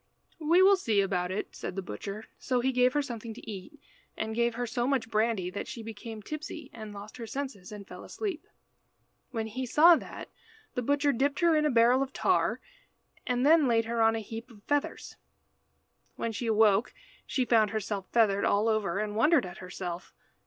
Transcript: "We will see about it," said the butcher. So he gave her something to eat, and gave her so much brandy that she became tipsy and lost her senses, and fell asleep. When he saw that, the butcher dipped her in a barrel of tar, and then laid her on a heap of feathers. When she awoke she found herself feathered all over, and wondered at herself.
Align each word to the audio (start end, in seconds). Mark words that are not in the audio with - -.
"We 0.39 0.63
will 0.63 0.77
see 0.77 0.99
about 0.99 1.29
it," 1.29 1.55
said 1.55 1.75
the 1.75 1.83
butcher. 1.83 2.25
So 2.39 2.59
he 2.59 2.71
gave 2.71 2.93
her 2.93 3.03
something 3.03 3.35
to 3.35 3.47
eat, 3.47 3.79
and 4.17 4.33
gave 4.33 4.55
her 4.55 4.65
so 4.65 4.87
much 4.87 5.11
brandy 5.11 5.51
that 5.51 5.67
she 5.67 5.83
became 5.83 6.23
tipsy 6.23 6.71
and 6.73 6.91
lost 6.91 7.17
her 7.17 7.27
senses, 7.27 7.71
and 7.71 7.87
fell 7.87 8.03
asleep. 8.03 8.47
When 9.29 9.45
he 9.45 9.67
saw 9.67 9.95
that, 9.97 10.29
the 10.73 10.81
butcher 10.81 11.11
dipped 11.11 11.41
her 11.41 11.55
in 11.55 11.67
a 11.67 11.69
barrel 11.69 12.01
of 12.01 12.13
tar, 12.13 12.59
and 13.27 13.45
then 13.45 13.67
laid 13.67 13.85
her 13.85 14.01
on 14.01 14.15
a 14.15 14.21
heap 14.21 14.49
of 14.49 14.63
feathers. 14.63 15.17
When 16.15 16.31
she 16.31 16.47
awoke 16.47 16.95
she 17.27 17.45
found 17.45 17.69
herself 17.69 18.07
feathered 18.11 18.43
all 18.43 18.67
over, 18.67 18.97
and 18.97 19.15
wondered 19.15 19.45
at 19.45 19.59
herself. 19.59 20.15